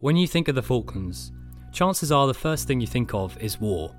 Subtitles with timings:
[0.00, 1.30] When you think of the Falklands,
[1.72, 3.94] chances are the first thing you think of is war.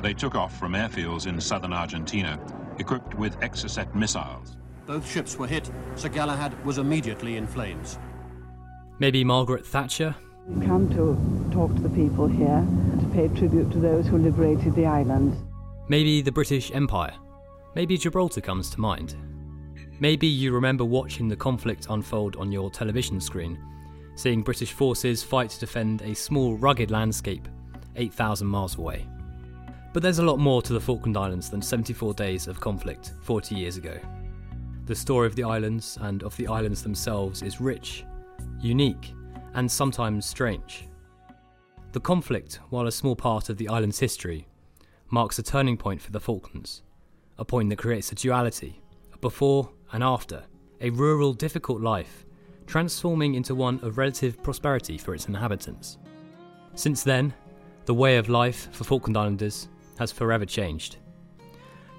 [0.00, 2.38] They took off from airfields in southern Argentina,
[2.78, 4.56] equipped with Exocet missiles.
[4.86, 5.68] Both ships were hit.
[5.96, 7.98] Sir Galahad was immediately in flames.
[9.00, 10.14] Maybe Margaret Thatcher?
[10.46, 12.64] We Come to talk to the people here,
[13.00, 15.36] to pay tribute to those who liberated the island.
[15.88, 17.14] Maybe the British Empire?
[17.74, 19.16] Maybe Gibraltar comes to mind.
[19.98, 23.58] Maybe you remember watching the conflict unfold on your television screen,
[24.18, 27.46] seeing British forces fight to defend a small, rugged landscape
[27.94, 29.06] 8,000 miles away.
[29.92, 33.54] But there's a lot more to the Falkland Islands than 74 days of conflict 40
[33.54, 33.96] years ago.
[34.86, 38.04] The story of the islands and of the islands themselves is rich,
[38.60, 39.14] unique,
[39.54, 40.88] and sometimes strange.
[41.92, 44.48] The conflict, while a small part of the island's history,
[45.10, 46.82] marks a turning point for the Falklands,
[47.38, 48.82] a point that creates a duality,
[49.14, 50.42] a before and after,
[50.80, 52.24] a rural, difficult life,
[52.68, 55.96] transforming into one of relative prosperity for its inhabitants.
[56.74, 57.32] Since then,
[57.86, 60.98] the way of life for Falkland Islanders has forever changed.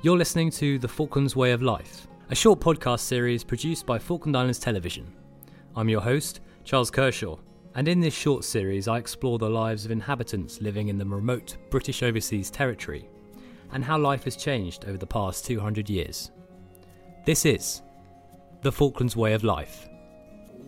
[0.03, 4.37] You're listening to The Falklands Way of Life, a short podcast series produced by Falkland
[4.37, 5.11] Islands Television.
[5.75, 7.37] I'm your host, Charles Kershaw,
[7.73, 11.57] and in this short series I explore the lives of inhabitants living in the remote
[11.71, 13.09] British Overseas Territory
[13.71, 16.29] and how life has changed over the past 200 years.
[17.25, 17.81] This is
[18.61, 19.88] The Falklands Way of Life.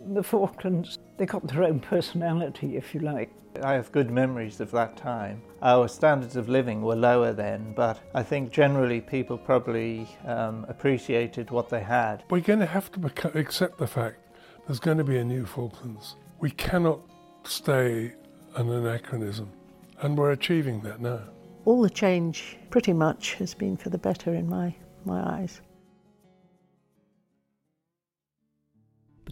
[0.06, 3.30] The Falklands, they got their own personality, if you like.
[3.62, 5.42] I have good memories of that time.
[5.60, 11.50] Our standards of living were lower then, but I think generally people probably um, appreciated
[11.50, 12.24] what they had.
[12.30, 14.16] We're going to have to beca- accept the fact
[14.66, 16.16] there's going to be a new Falklands.
[16.40, 17.00] We cannot
[17.44, 18.12] stay
[18.56, 19.50] an anachronism,
[20.00, 21.20] and we're achieving that now.
[21.64, 25.60] All the change pretty much has been for the better in my, my eyes.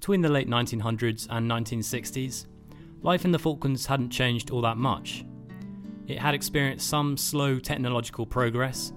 [0.01, 2.47] Between the late 1900s and 1960s,
[3.03, 5.27] life in the Falklands hadn't changed all that much.
[6.07, 8.95] It had experienced some slow technological progress,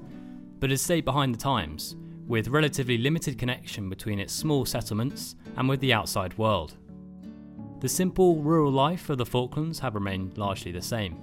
[0.60, 5.68] but had stayed behind the times, with relatively limited connection between its small settlements and
[5.68, 6.78] with the outside world.
[7.82, 11.20] The simple rural life of the Falklands have remained largely the same.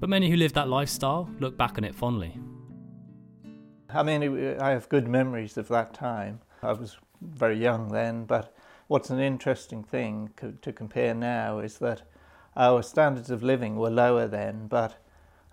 [0.00, 2.40] But many who lived that lifestyle look back on it fondly.
[3.90, 6.40] I mean, I have good memories of that time.
[6.62, 8.53] I was very young then, but
[8.88, 10.30] what's an interesting thing
[10.60, 12.02] to compare now is that
[12.56, 14.96] our standards of living were lower then, but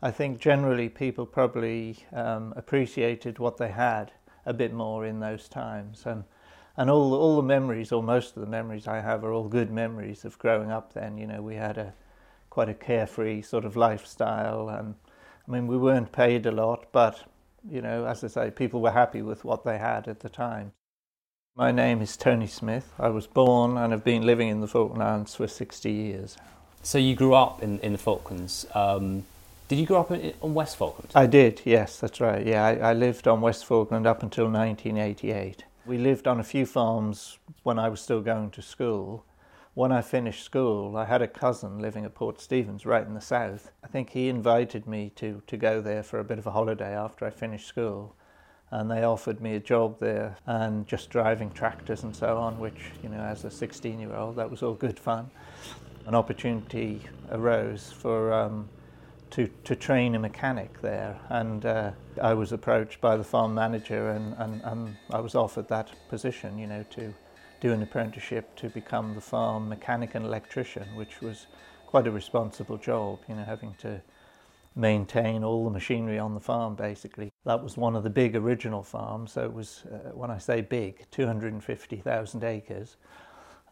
[0.02, 4.12] I think generally people probably um, appreciated what they had
[4.46, 6.04] a bit more in those times.
[6.06, 6.24] And,
[6.78, 9.72] and all, all the memories, or most of the memories I have, are all good
[9.72, 11.18] memories of growing up then.
[11.18, 11.94] You know, we had a
[12.50, 14.96] quite a carefree sort of lifestyle, and
[15.48, 17.24] I mean, we weren't paid a lot, but
[17.70, 20.74] you know, as I say, people were happy with what they had at the time.
[21.58, 22.94] My name is Tony Smith.
[22.98, 26.38] I was born and have been living in the Falklands for 60 years.
[26.82, 28.66] So you grew up in, in the Falklands.
[28.74, 29.26] Um,
[29.68, 31.12] did you grow up in, on West Falkland?
[31.14, 32.48] I did, yes, that's right.
[32.48, 35.66] Yeah, I, I lived on West Falkland up until 1988.
[35.86, 39.26] We lived on a few farms when I was still going to school.
[39.74, 43.20] When I finished school, I had a cousin living at Port Stephens, right in the
[43.20, 43.72] south.
[43.84, 46.96] I think he invited me to, to go there for a bit of a holiday
[46.96, 48.16] after I finished school.
[48.72, 52.92] And they offered me a job there and just driving tractors and so on, which,
[53.04, 55.30] you know, as a 16 year old, that was all good fun.
[56.08, 58.70] An opportunity arose for um,
[59.32, 61.20] to, to train a mechanic there.
[61.30, 65.68] And uh, I was approached by the farm manager and, and, and I was offered
[65.68, 67.14] that position, you know, to
[67.60, 71.48] do an apprenticeship to become the farm mechanic and electrician, which was
[71.86, 74.02] quite a responsible job, you know, having to
[74.76, 77.32] maintain all the machinery on the farm basically.
[77.46, 80.62] That was one of the big original farms, so it was, uh, when I say
[80.62, 82.98] big, 250,000 acres.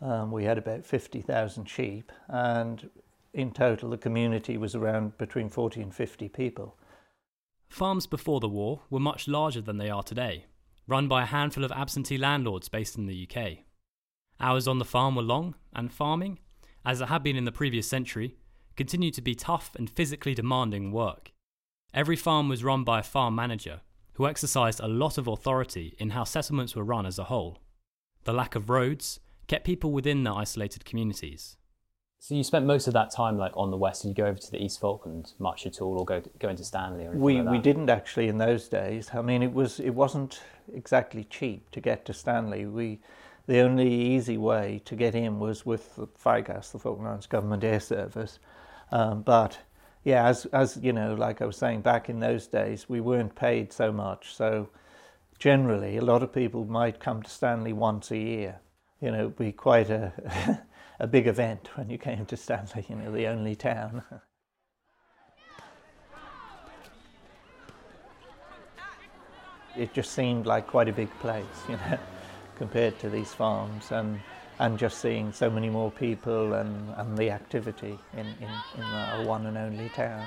[0.01, 2.89] Um, we had about 50,000 sheep, and
[3.33, 6.77] in total, the community was around between 40 and 50 people.
[7.67, 10.45] Farms before the war were much larger than they are today,
[10.88, 13.59] run by a handful of absentee landlords based in the UK.
[14.39, 16.39] Hours on the farm were long, and farming,
[16.85, 18.35] as it had been in the previous century,
[18.79, 21.33] continued to be tough and physically demanding work.
[21.93, 23.81] Every farm was run by a farm manager,
[24.13, 27.57] who exercised a lot of authority in how settlements were run as a whole.
[28.23, 31.57] The lack of roads kept people within their isolated communities.
[32.19, 34.03] So you spent most of that time like on the west.
[34.03, 36.63] Did you go over to the East Falkland much at all, or go go into
[36.63, 37.05] Stanley?
[37.05, 39.09] Or we like we didn't actually in those days.
[39.13, 40.41] I mean, it was it wasn't
[40.73, 42.65] exactly cheap to get to Stanley.
[42.65, 42.99] We
[43.47, 47.81] the only easy way to get in was with the FIGAS, the Falklands Government Air
[47.81, 48.39] Service.
[48.91, 49.59] Um, but
[50.03, 53.36] yeah, as as you know, like I was saying, back in those days, we weren't
[53.36, 54.33] paid so much.
[54.33, 54.69] So
[55.38, 58.59] generally, a lot of people might come to Stanley once a year.
[59.01, 60.63] You know, it'd be quite a
[61.00, 64.03] a big event when you came to Stanley, you know, the only town.
[69.77, 71.97] it just seemed like quite a big place, you know,
[72.57, 74.19] compared to these farms, and
[74.59, 78.91] and just seeing so many more people and, and the activity in, in, in
[79.21, 80.25] the one and only town.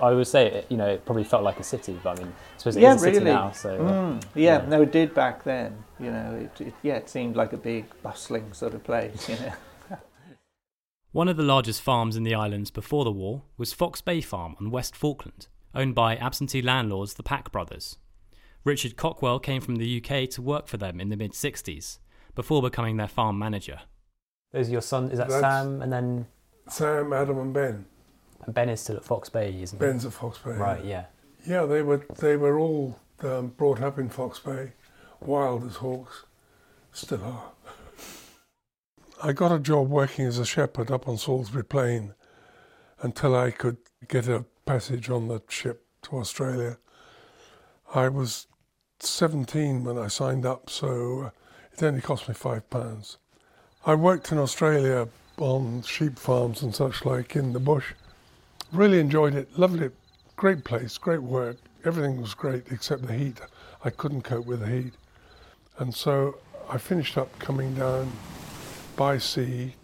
[0.00, 2.32] I would say, it, you know, it probably felt like a city, but I mean,
[2.32, 3.30] I suppose it yeah, is a city really.
[3.30, 3.50] now.
[3.52, 4.68] So uh, Mm, yeah, yeah.
[4.68, 5.84] no, it did back then.
[6.00, 9.28] You know, it, it yeah, it seemed like a big bustling sort of place.
[9.28, 9.52] You know.
[11.12, 14.56] One of the largest farms in the islands before the war was Fox Bay Farm
[14.60, 17.98] on West Falkland, owned by absentee landlords the Packe brothers.
[18.64, 21.98] Richard Cockwell came from the UK to work for them in the mid 60s,
[22.34, 23.80] before becoming their farm manager.
[24.52, 25.10] There's your son.
[25.10, 25.82] Is that That's- Sam?
[25.82, 26.26] And then
[26.68, 27.86] Sam, Adam, and Ben.
[28.44, 29.84] and Ben is still at Fox Bay, isn't he?
[29.84, 30.52] Ben's at Fox Bay.
[30.52, 30.84] Right.
[30.84, 31.06] Yeah.
[31.46, 34.72] Yeah, they were they were all um, brought up in Fox Bay,
[35.20, 36.24] wild as hawks,
[36.92, 37.50] still are.
[39.22, 42.14] I got a job working as a shepherd up on Salisbury Plain
[43.00, 43.76] until I could
[44.08, 46.78] get a passage on the ship to Australia.
[47.94, 48.46] I was
[49.00, 51.30] 17 when I signed up, so uh,
[51.74, 53.18] it only cost me five pounds.
[53.84, 57.92] I worked in Australia on sheep farms and such like in the bush.
[58.72, 59.92] Really enjoyed it, loved it,
[60.36, 61.56] great place, great work.
[61.84, 63.40] Everything was great except the heat.
[63.84, 64.94] I couldn't cope with the heat.
[65.78, 66.38] And so
[66.70, 68.10] I finished up coming down
[68.96, 69.74] by sea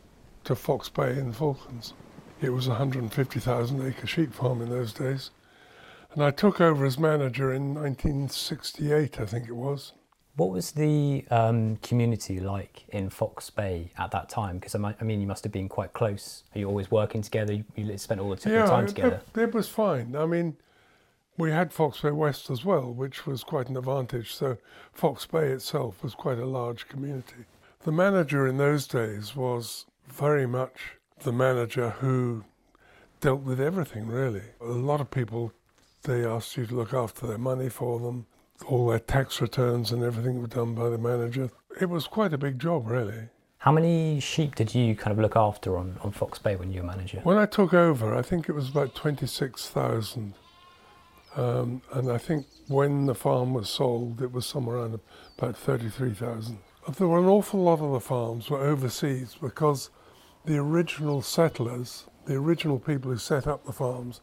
[0.45, 1.93] to Fox Bay in the Falklands.
[2.41, 5.31] It was a 150,000 acre sheep farm in those days.
[6.13, 9.93] And I took over as manager in 1968, I think it was.
[10.41, 14.57] What was the um, community like in Fox Bay at that time?
[14.57, 16.45] Because I, I mean, you must have been quite close.
[16.55, 17.53] Are you always working together?
[17.53, 19.21] You, you spent all the your time together.
[19.35, 20.17] It, it was fine.
[20.17, 20.57] I mean,
[21.37, 24.33] we had Fox Bay West as well, which was quite an advantage.
[24.33, 24.57] So
[24.95, 27.45] Fox Bay itself was quite a large community.
[27.85, 30.93] The manager in those days was very much
[31.23, 32.45] the manager who
[33.21, 34.45] dealt with everything, really.
[34.63, 35.53] A lot of people,
[36.05, 38.25] they asked you to look after their money for them.
[38.67, 41.51] All their tax returns and everything were done by the manager.
[41.81, 43.29] It was quite a big job, really.
[43.59, 46.81] How many sheep did you kind of look after on, on Fox Bay when you
[46.81, 47.21] were manager?
[47.25, 50.35] When I took over, I think it was about 26,000.
[51.37, 54.99] Um, and I think when the farm was sold, it was somewhere around
[55.39, 56.59] about 33,000.
[56.97, 59.91] There were an awful lot of the farms were overseas because
[60.47, 64.23] the original settlers, the original people who set up the farms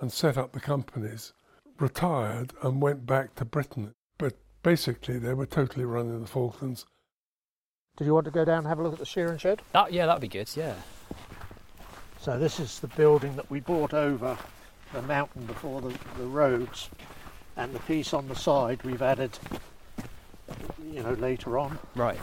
[0.00, 1.32] and set up the companies,
[1.80, 3.92] retired and went back to Britain.
[4.18, 6.86] But basically, they were totally running the Falklands.
[7.96, 9.62] Did you want to go down and have a look at the shearing shed?
[9.72, 10.50] That yeah, that'd be good.
[10.54, 10.74] Yeah.
[12.20, 14.36] So this is the building that we bought over
[14.92, 16.90] the mountain before the, the roads,
[17.56, 19.38] and the piece on the side we've added,
[20.92, 21.78] you know, later on.
[21.94, 22.18] Right.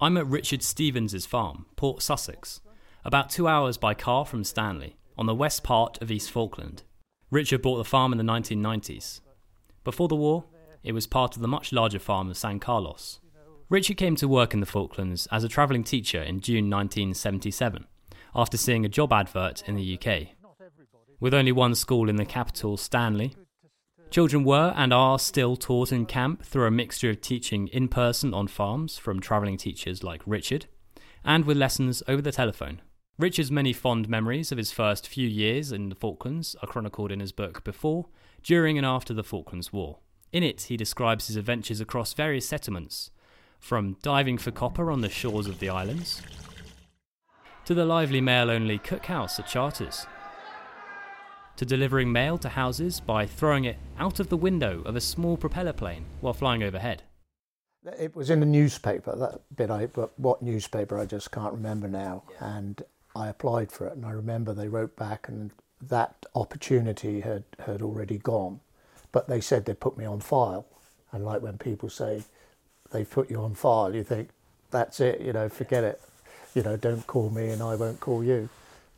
[0.00, 2.60] I'm at Richard Stevens's farm, Port Sussex,
[3.04, 6.82] about two hours by car from Stanley, on the west part of East Falkland.
[7.32, 9.22] Richard bought the farm in the 1990s.
[9.84, 10.44] Before the war,
[10.84, 13.20] it was part of the much larger farm of San Carlos.
[13.70, 17.86] Richard came to work in the Falklands as a travelling teacher in June 1977,
[18.34, 20.28] after seeing a job advert in the UK.
[21.20, 23.34] With only one school in the capital, Stanley,
[24.10, 28.34] Children were and are still taught in camp through a mixture of teaching in person
[28.34, 30.66] on farms from travelling teachers like Richard,
[31.24, 32.82] and with lessons over the telephone.
[33.18, 37.20] Richard's many fond memories of his first few years in the Falklands are chronicled in
[37.20, 38.06] his book Before,
[38.42, 39.98] During, and After the Falklands War.
[40.32, 43.10] In it, he describes his adventures across various settlements,
[43.60, 46.22] from diving for copper on the shores of the islands,
[47.66, 50.06] to the lively male only cookhouse at Chartres,
[51.56, 55.36] to delivering mail to houses by throwing it out of the window of a small
[55.36, 57.02] propeller plane while flying overhead.
[57.98, 61.88] It was in the newspaper, that bit I, but what newspaper I just can't remember
[61.88, 62.22] now.
[62.40, 62.82] And
[63.14, 65.50] I applied for it, and I remember they wrote back, and
[65.80, 68.60] that opportunity had, had already gone.
[69.10, 70.66] But they said they'd put me on file.
[71.12, 72.24] And like when people say
[72.90, 74.30] they put you on file, you think,
[74.70, 76.00] that's it, you know, forget it.
[76.54, 78.48] You know, don't call me and I won't call you.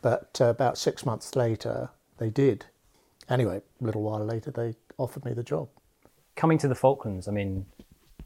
[0.03, 2.67] But uh, about six months later, they did.
[3.29, 5.69] Anyway, a little while later, they offered me the job.
[6.37, 7.67] Coming to the Falklands, I mean,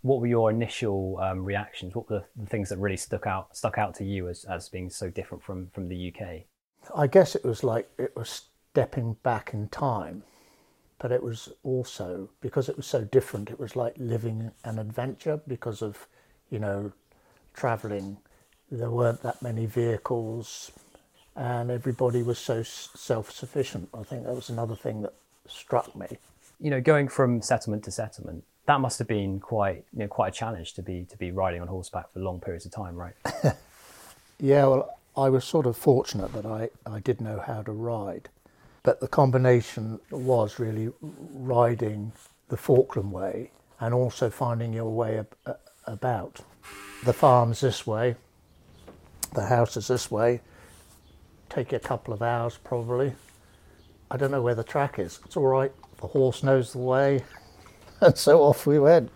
[0.02, 1.94] what were your initial um, reactions?
[1.94, 4.68] What were the, the things that really stuck out stuck out to you as, as
[4.68, 6.44] being so different from, from the UK?
[6.96, 10.22] I guess it was like it was stepping back in time,
[10.98, 13.50] but it was also because it was so different.
[13.50, 16.06] It was like living an adventure because of,
[16.50, 16.92] you know,
[17.54, 18.18] traveling.
[18.70, 20.70] There weren't that many vehicles,
[21.34, 23.88] and everybody was so self sufficient.
[23.94, 25.14] I think that was another thing that
[25.46, 26.06] struck me.
[26.60, 30.28] You know, going from settlement to settlement, that must have been quite you know quite
[30.28, 33.14] a challenge to be to be riding on horseback for long periods of time, right?
[34.40, 38.28] Yeah, well, I was sort of fortunate that I, I did know how to ride.
[38.84, 42.12] But the combination was really riding
[42.48, 46.40] the Falkland way and also finding your way ab- about.
[47.04, 48.14] The farm's this way,
[49.34, 50.40] the house is this way,
[51.50, 53.14] take you a couple of hours probably.
[54.10, 55.18] I don't know where the track is.
[55.24, 55.72] It's all right.
[56.00, 57.24] The horse knows the way.
[58.00, 59.10] And so off we went.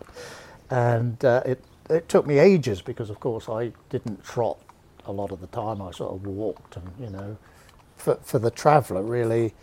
[0.69, 4.59] And uh, it, it took me ages because, of course, I didn't trot
[5.05, 5.81] a lot of the time.
[5.81, 7.37] I sort of walked and, you know,
[7.95, 9.53] for, for the traveller, really,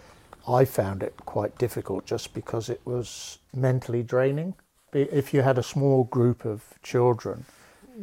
[0.48, 4.54] I found it quite difficult just because it was mentally draining.
[4.92, 7.44] If you had a small group of children,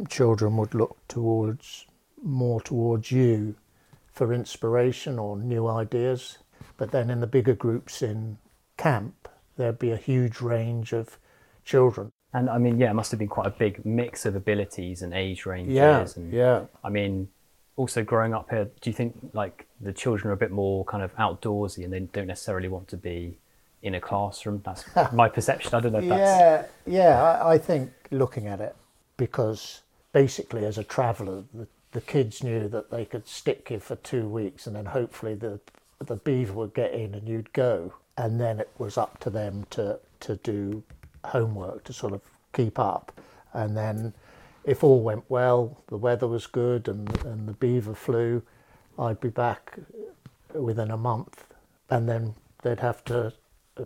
[0.10, 1.86] children would look towards
[2.24, 3.56] more towards you
[4.12, 6.38] for inspiration or new ideas.
[6.78, 8.38] But then in the bigger groups in
[8.78, 11.18] camp, there'd be a huge range of
[11.66, 12.12] children.
[12.34, 15.14] And I mean, yeah, it must have been quite a big mix of abilities and
[15.14, 15.74] age ranges.
[15.74, 16.66] Yeah, and, yeah.
[16.84, 17.30] I mean,
[17.76, 21.04] also growing up here, do you think like the children are a bit more kind
[21.04, 23.38] of outdoorsy and they don't necessarily want to be
[23.82, 24.62] in a classroom?
[24.66, 25.74] That's my perception.
[25.74, 26.20] I don't know if that's.
[26.20, 27.22] Yeah, yeah.
[27.22, 28.76] I, I think looking at it,
[29.16, 33.96] because basically as a traveller, the, the kids knew that they could stick you for
[33.96, 35.60] two weeks and then hopefully the
[36.00, 39.66] the beaver would get in and you'd go, and then it was up to them
[39.72, 40.84] to to do
[41.26, 42.22] homework to sort of
[42.54, 43.20] keep up,
[43.54, 44.14] and then
[44.64, 48.42] if all went well, the weather was good, and and the beaver flew,
[48.98, 49.78] I'd be back
[50.54, 51.46] within a month,
[51.90, 53.34] and then they'd have to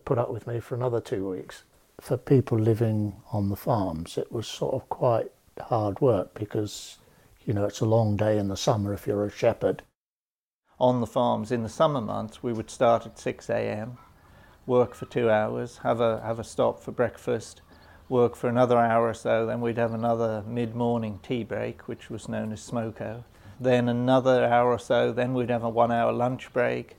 [0.06, 1.64] put up with me for another two weeks.
[2.00, 6.98] For people living on the farms, it was sort of quite hard work because
[7.46, 9.84] you know it's a long day in the summer if you're a shepherd
[10.82, 14.00] on the farms in the summer months, we would start at 6 a.m.,
[14.72, 17.62] work for two hours, have a, have a stop for breakfast,
[18.08, 22.10] work for another hour or so, then we'd have another mid morning tea break, which
[22.10, 23.26] was known as smoko.
[23.60, 26.96] Then another hour or so, then we'd have a one hour lunch break,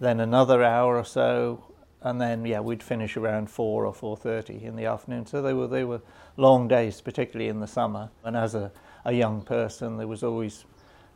[0.00, 1.62] then another hour or so,
[2.00, 5.26] and then yeah, we'd finish around four or four thirty in the afternoon.
[5.26, 6.00] So they were they were
[6.38, 8.08] long days, particularly in the summer.
[8.24, 8.72] And as a,
[9.04, 10.64] a young person, there was always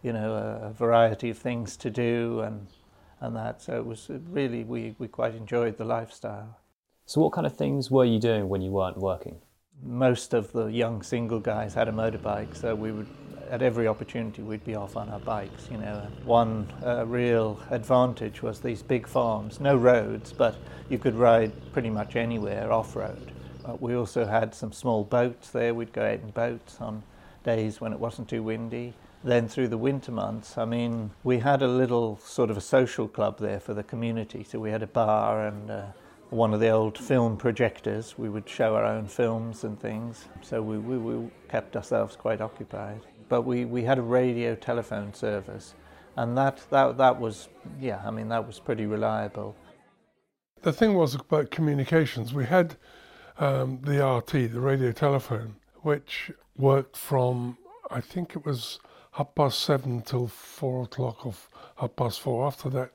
[0.04, 2.66] you know, a, variety of things to do and
[3.24, 3.62] and that.
[3.62, 6.58] So it was really we, we quite enjoyed the lifestyle.
[7.06, 9.40] So what kind of things were you doing when you weren't working?
[9.82, 13.08] Most of the young single guys had a motorbike, so we would
[13.50, 15.68] at every opportunity we'd be off on our bikes.
[15.70, 20.56] You know, one uh, real advantage was these big farms, no roads, but
[20.88, 23.32] you could ride pretty much anywhere off road.
[23.64, 25.74] Uh, we also had some small boats there.
[25.74, 27.02] We'd go out in boats on
[27.44, 31.62] days when it wasn't too windy then through the winter months, I mean, we had
[31.62, 34.44] a little sort of a social club there for the community.
[34.44, 35.86] So we had a bar and uh,
[36.28, 38.18] one of the old film projectors.
[38.18, 40.26] We would show our own films and things.
[40.42, 43.00] So we, we, we kept ourselves quite occupied.
[43.30, 45.74] But we, we had a radio telephone service.
[46.16, 47.48] And that, that, that was,
[47.80, 49.56] yeah, I mean, that was pretty reliable.
[50.60, 52.34] The thing was about communications.
[52.34, 52.76] We had
[53.38, 57.56] um, the RT, the radio telephone, which worked from,
[57.90, 58.80] I think it was
[59.14, 61.34] half past seven till four o'clock or
[61.76, 62.46] half past four.
[62.46, 62.90] After that,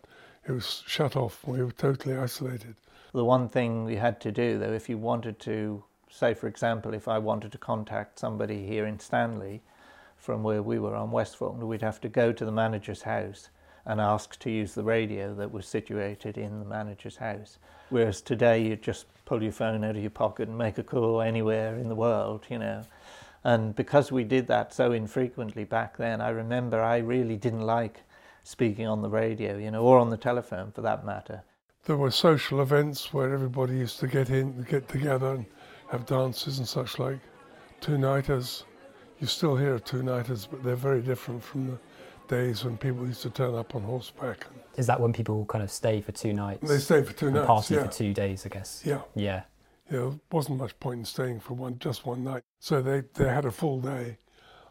[0.45, 1.47] it was shut off.
[1.47, 2.75] We were totally isolated.
[3.13, 6.93] The one thing we had to do, though, if you wanted to, say, for example,
[6.93, 9.61] if I wanted to contact somebody here in Stanley
[10.17, 13.49] from where we were on West Falkland, we'd have to go to the manager's house
[13.85, 17.57] and ask to use the radio that was situated in the manager's house.
[17.89, 21.21] Whereas today, you just pull your phone out of your pocket and make a call
[21.21, 22.83] anywhere in the world, you know.
[23.43, 28.01] And because we did that so infrequently back then, I remember I really didn't like
[28.43, 31.43] speaking on the radio, you know, or on the telephone for that matter.
[31.85, 35.45] There were social events where everybody used to get in, get together and
[35.89, 37.19] have dances and such like.
[37.79, 38.65] Two-nighters,
[39.19, 41.79] you still hear two-nighters, but they're very different from the
[42.27, 44.45] days when people used to turn up on horseback.
[44.75, 46.67] Is that when people kind of stay for two nights?
[46.67, 47.47] They stay for two and nights.
[47.47, 47.85] Party yeah.
[47.85, 48.83] for two days, I guess.
[48.85, 49.01] Yeah.
[49.15, 49.43] Yeah
[49.97, 52.43] know, wasn't much point in staying for one just one night.
[52.59, 54.17] So they, they had a full day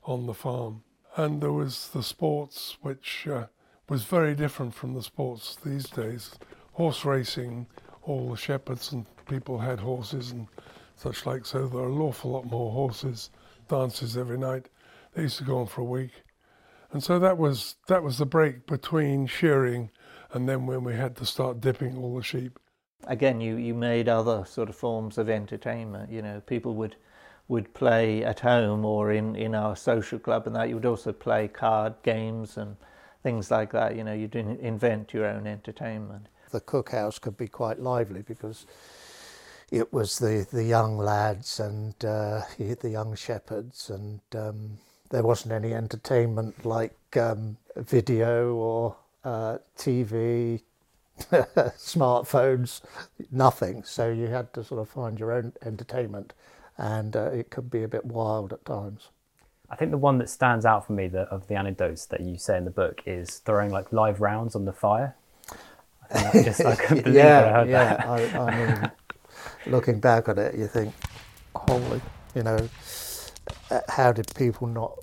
[0.04, 0.82] on the farm.
[1.16, 3.46] And there was the sports, which uh,
[3.88, 6.34] was very different from the sports these days.
[6.72, 7.66] Horse racing,
[8.02, 10.46] all the shepherds and people had horses and
[10.96, 13.30] such like, so there are an awful lot more horses,
[13.68, 14.68] dances every night.
[15.14, 16.12] They used to go on for a week.
[16.92, 19.90] And so that was that was the break between shearing
[20.32, 22.58] and then when we had to start dipping all the sheep
[23.06, 26.10] again, you, you made other sort of forms of entertainment.
[26.10, 26.96] You know, people would
[27.48, 31.12] would play at home or in, in our social club, and that you would also
[31.12, 32.76] play card games and
[33.22, 33.96] things like that.
[33.96, 36.26] You know, you'd invent your own entertainment.
[36.50, 38.66] The cookhouse could be quite lively because
[39.70, 44.78] it was the, the young lads and uh, the young shepherds and um,
[45.10, 50.62] there wasn't any entertainment like um, video or uh, TV,
[51.76, 52.80] smartphones,
[53.30, 53.82] nothing.
[53.84, 56.32] So you had to sort of find your own entertainment,
[56.76, 59.08] and uh, it could be a bit wild at times.
[59.70, 62.56] I think the one that stands out for me of the anecdotes that you say
[62.56, 65.14] in the book is throwing like live rounds on the fire.
[66.10, 67.96] I, just, I couldn't believe yeah, I yeah.
[67.96, 68.06] that.
[68.06, 68.90] I, I mean,
[69.66, 70.94] looking back on it, you think,
[71.54, 72.00] holy,
[72.34, 72.68] you know,
[73.88, 74.98] how did people not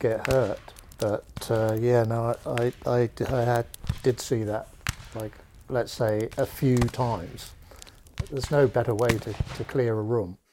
[0.00, 0.58] get hurt?
[0.98, 3.66] But uh, yeah, no, I, I, I, I had,
[4.02, 4.68] did see that,
[5.14, 5.32] like,
[5.72, 7.52] let's say a few times.
[8.30, 10.38] There's no better way to, to clear a room.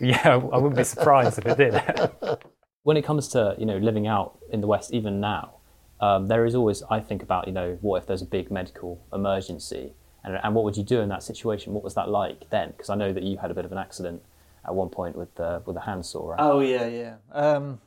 [0.00, 1.78] Yeah, I wouldn't be surprised if it did.
[2.82, 5.56] when it comes to you know living out in the West, even now,
[6.00, 9.02] um, there is always I think about you know what if there's a big medical
[9.12, 9.92] emergency,
[10.24, 11.74] and, and what would you do in that situation?
[11.74, 12.70] What was that like then?
[12.70, 14.22] Because I know that you had a bit of an accident
[14.66, 16.30] at one point with uh, with a handsaw.
[16.30, 16.40] Right?
[16.40, 17.16] Oh yeah, yeah.
[17.32, 17.80] Um,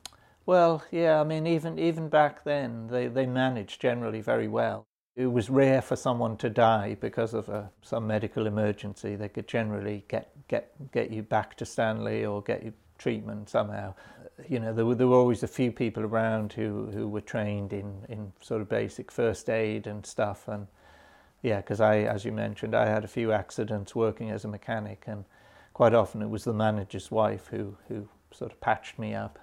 [0.45, 1.19] well, yeah.
[1.19, 4.88] I mean, even even back then, they they managed generally very well.
[5.15, 9.15] It was rare for someone to die because of a, some medical emergency.
[9.15, 13.95] They could generally get get get you back to Stanley or get you treatment somehow.
[14.47, 17.73] You know, there were, there were always a few people around who, who were trained
[17.73, 20.47] in, in sort of basic first aid and stuff.
[20.47, 20.67] And
[21.41, 25.05] yeah, because I, as you mentioned, I had a few accidents working as a mechanic,
[25.07, 25.25] and
[25.73, 29.39] quite often it was the manager's wife who, who sort of patched me up.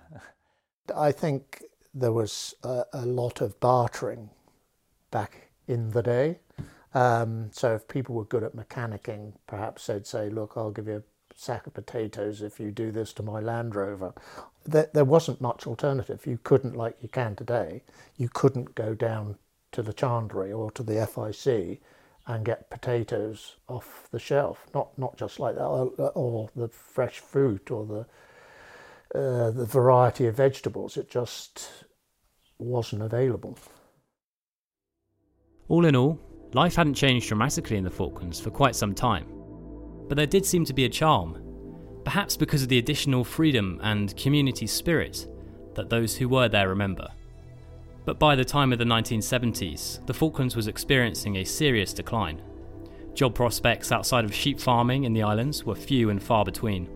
[0.95, 4.31] I think there was a, a lot of bartering
[5.11, 6.39] back in the day.
[6.95, 10.97] Um, so if people were good at mechanicking, perhaps they'd say, "Look, I'll give you
[10.99, 11.03] a
[11.35, 14.15] sack of potatoes if you do this to my Land Rover."
[14.65, 16.27] There, there wasn't much alternative.
[16.27, 17.83] You couldn't, like you can today,
[18.17, 19.37] you couldn't go down
[19.73, 21.81] to the chandlery or to the FIC
[22.27, 24.67] and get potatoes off the shelf.
[24.75, 28.07] Not not just like that, or, or the fresh fruit or the
[29.15, 30.97] uh, the variety of vegetables.
[30.97, 31.85] It just
[32.59, 33.59] wasn't available.
[35.69, 36.21] All in all,
[36.53, 39.27] life hadn't changed dramatically in the Falklands for quite some time.
[40.09, 41.43] But there did seem to be a charm,
[42.05, 45.27] perhaps because of the additional freedom and community spirit
[45.75, 47.09] that those who were there remember.
[48.05, 52.41] But by the time of the 1970s, the Falklands was experiencing a serious decline.
[53.15, 56.89] Job prospects outside of sheep farming in the islands were few and far between,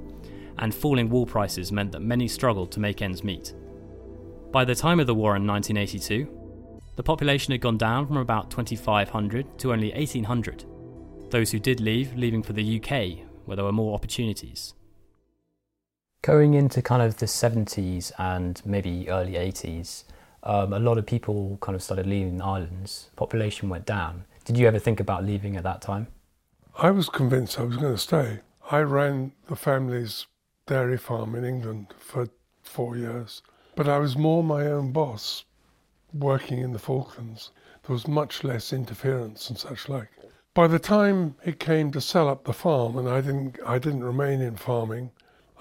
[0.59, 3.55] and falling wool prices meant that many struggled to make ends meet.
[4.53, 6.40] By the time of the war in 1982,
[7.01, 10.67] the population had gone down from about 2,500 to only 1,800.
[11.31, 14.75] Those who did leave, leaving for the UK, where there were more opportunities.
[16.21, 20.05] Going into kind of the 70s and maybe early 80s,
[20.43, 23.09] um, a lot of people kind of started leaving the islands.
[23.17, 24.27] Population went down.
[24.45, 26.09] Did you ever think about leaving at that time?
[26.77, 28.41] I was convinced I was going to stay.
[28.71, 30.27] I ran the family's
[30.67, 32.29] dairy farm in England for
[32.63, 33.41] four years,
[33.75, 35.47] but I was more my own boss
[36.13, 37.51] working in the Falklands.
[37.87, 40.09] There was much less interference and such like.
[40.55, 44.05] By the time it came to sell up the farm, and I didn't, I didn't
[44.05, 45.13] remain in farming,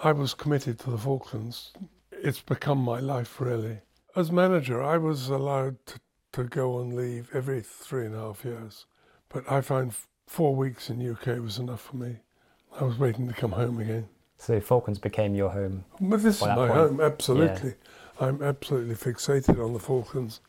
[0.03, 1.73] I was committed to the Falklands.
[2.11, 3.79] It's become my life, really.
[4.15, 5.99] As manager, I was allowed to,
[6.33, 8.85] to go on leave every three and a half years,
[9.29, 9.93] but I found
[10.25, 12.17] four weeks in UK was enough for me.
[12.79, 14.07] I was waiting to come home again.
[14.37, 15.83] So Falklands became your home.
[15.99, 16.71] But this is my point.
[16.71, 17.69] home, absolutely.
[17.69, 17.75] Yeah.
[18.19, 20.41] I'm absolutely fixated on the Falklands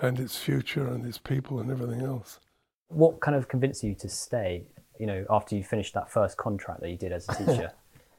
[0.00, 2.38] and its future and its people and everything else.
[2.88, 4.66] What kind of convinced you to stay?
[4.98, 7.72] You know, after you finished that first contract that you did as a teacher.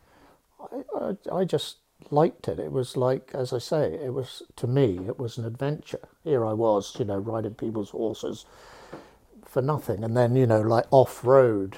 [0.99, 1.77] I, I, I just
[2.11, 2.59] liked it.
[2.59, 6.07] It was like, as I say, it was to me, it was an adventure.
[6.23, 8.45] Here I was, you know, riding people's horses
[9.45, 11.77] for nothing, and then you know, like off road,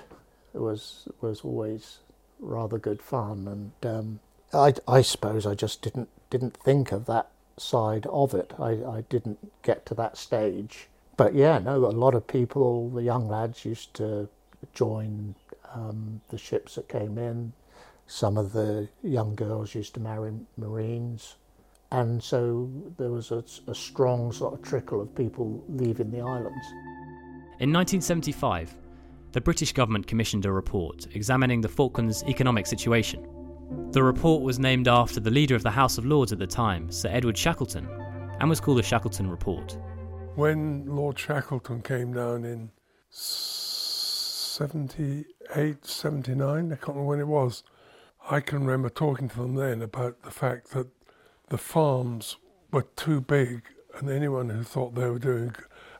[0.53, 1.99] it was was always
[2.39, 3.47] rather good fun.
[3.47, 4.19] And um,
[4.53, 8.53] I, I suppose I just didn't didn't think of that side of it.
[8.57, 10.87] I, I didn't get to that stage.
[11.17, 14.27] But yeah, no, a lot of people, the young lads, used to
[14.73, 15.35] join
[15.75, 17.53] um, the ships that came in.
[18.07, 21.35] Some of the young girls used to marry Marines.
[21.91, 26.65] And so there was a, a strong sort of trickle of people leaving the islands.
[27.59, 28.73] In 1975,
[29.33, 33.27] the British government commissioned a report examining the Falklands' economic situation.
[33.91, 36.89] The report was named after the leader of the House of Lords at the time,
[36.91, 37.89] Sir Edward Shackleton,
[38.39, 39.77] and was called the Shackleton Report.
[40.35, 42.71] When Lord Shackleton came down in
[43.09, 47.63] 78, 79, I can't remember when it was,
[48.29, 50.87] I can remember talking to them then about the fact that
[51.49, 52.37] the farms
[52.71, 53.63] were too big,
[53.97, 55.53] and anyone who thought they were doing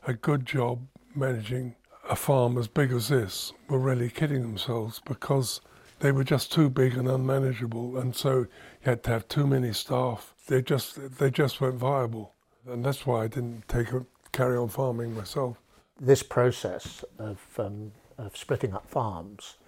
[0.06, 1.74] a good job managing
[2.08, 5.60] a farm as big as this were really kidding themselves because
[6.02, 8.48] they were just too big and unmanageable, and so you
[8.80, 10.34] had to have too many staff.
[10.48, 12.34] They just they just weren't viable,
[12.68, 15.58] and that's why I didn't take a, carry on farming myself.
[16.00, 19.58] This process of um, of splitting up farms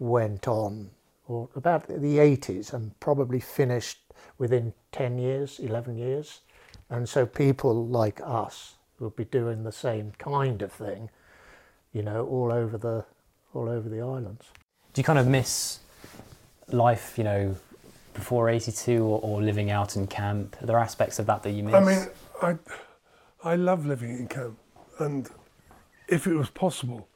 [0.00, 0.90] went on
[1.28, 3.98] or about the 80s and probably finished
[4.38, 6.40] within 10 years, 11 years.
[6.90, 11.10] And so people like us will be doing the same kind of thing,
[11.92, 13.04] you know, all over the
[13.54, 14.46] all over the islands.
[14.96, 15.80] Do you kind of miss
[16.68, 17.54] life, you know,
[18.14, 20.56] before 82 or, or living out in camp?
[20.62, 21.74] Are there aspects of that that you miss?
[21.74, 22.08] I mean,
[22.40, 22.56] I,
[23.44, 24.56] I love living in camp,
[24.98, 25.28] and
[26.08, 27.08] if it was possible,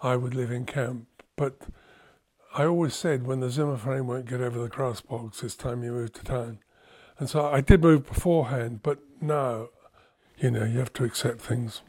[0.00, 1.08] I would live in camp.
[1.34, 1.56] But
[2.54, 5.82] I always said when the Zimmer frame won't get over the grass bogs, it's time
[5.82, 6.60] you move to town.
[7.18, 9.70] And so I did move beforehand, but now,
[10.38, 11.82] you know, you have to accept things.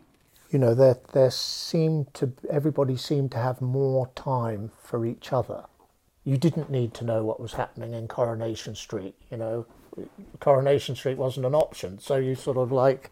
[0.50, 5.66] You know, there there seemed to everybody seemed to have more time for each other.
[6.24, 9.16] You didn't need to know what was happening in Coronation Street.
[9.30, 9.66] You know,
[10.40, 13.12] Coronation Street wasn't an option, so you sort of like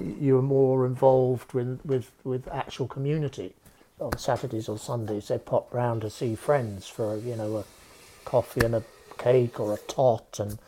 [0.00, 3.54] you were more involved with with with actual community.
[4.00, 7.64] On Saturdays or Sundays, they pop round to see friends for you know a
[8.24, 8.84] coffee and a
[9.18, 10.58] cake or a tot and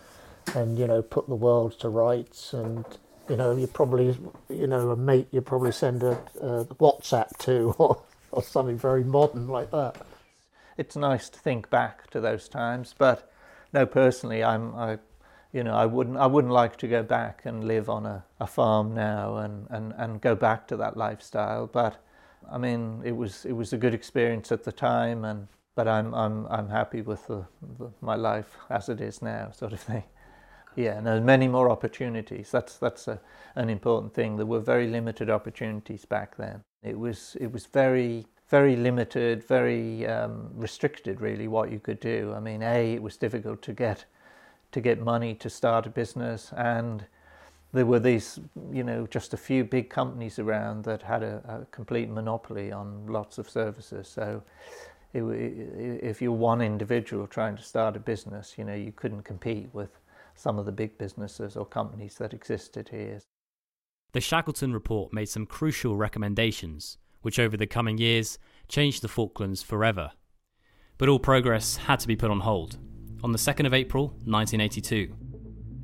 [0.54, 2.84] and you know put the world to rights and
[3.28, 4.16] you know you probably
[4.48, 9.04] you know a mate you probably send a, a WhatsApp to or, or something very
[9.04, 9.96] modern like that.
[10.78, 13.30] It's nice to think back to those times, but
[13.72, 14.98] no, personally, I'm I,
[15.52, 18.46] you know, I wouldn't I wouldn't like to go back and live on a, a
[18.46, 21.66] farm now and, and, and go back to that lifestyle.
[21.66, 21.96] But
[22.50, 26.14] I mean, it was it was a good experience at the time, and but I'm
[26.14, 27.46] I'm I'm happy with the,
[27.78, 30.04] the, my life as it is now, sort of thing.
[30.76, 32.50] Yeah, and there's many more opportunities.
[32.50, 33.20] That's that's a,
[33.56, 34.36] an important thing.
[34.36, 36.62] There were very limited opportunities back then.
[36.82, 42.34] It was it was very very limited, very um, restricted, really, what you could do.
[42.36, 44.04] I mean, a it was difficult to get
[44.72, 47.04] to get money to start a business, and
[47.72, 51.66] there were these, you know, just a few big companies around that had a, a
[51.70, 54.08] complete monopoly on lots of services.
[54.08, 54.42] So,
[55.14, 59.90] if you're one individual trying to start a business, you know, you couldn't compete with
[60.34, 63.20] some of the big businesses or companies that existed here.
[64.12, 69.62] The Shackleton Report made some crucial recommendations, which over the coming years changed the Falklands
[69.62, 70.12] forever.
[70.98, 72.78] But all progress had to be put on hold
[73.24, 75.14] on the 2nd of April 1982,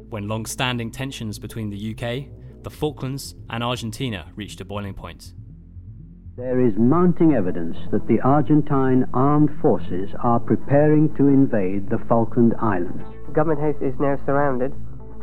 [0.08, 2.26] when long standing tensions between the UK,
[2.64, 5.34] the Falklands, and Argentina reached a boiling point.
[6.36, 12.54] There is mounting evidence that the Argentine armed forces are preparing to invade the Falkland
[12.60, 13.17] Islands.
[13.38, 14.74] Government House is now surrounded.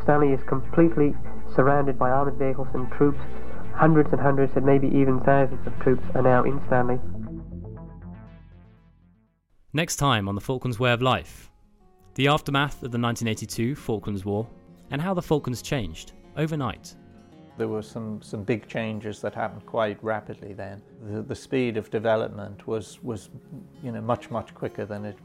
[0.02, 1.14] Stanley is completely
[1.54, 3.20] surrounded by armoured vehicles and troops.
[3.74, 6.98] Hundreds and hundreds, and maybe even thousands of troops are now in Stanley.
[9.74, 11.52] Next time on the Falklands Way of Life,
[12.14, 14.48] the aftermath of the 1982 Falklands War
[14.92, 16.96] and how the Falklands changed overnight.
[17.58, 20.82] There were some, some big changes that happened quite rapidly then.
[21.04, 23.30] The, the speed of development was, was
[23.84, 25.18] you know, much, much quicker than it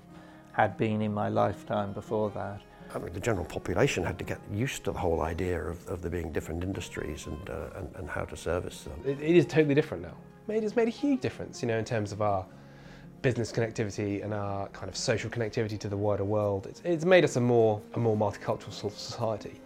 [0.51, 2.61] had been in my lifetime before that.
[2.95, 6.03] I mean, the general population had to get used to the whole idea of, of
[6.03, 9.01] there being different industries and, uh, and, and, how to service them.
[9.05, 10.17] It, it is totally different now.
[10.55, 12.45] It has made a huge difference, you know, in terms of our
[13.23, 16.67] business connectivity and our kind of social connectivity to the wider world.
[16.67, 19.61] It's, it's made us a more, a more multicultural sort of society.